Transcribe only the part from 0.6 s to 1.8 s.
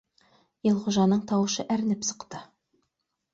—Илғужаның тауышы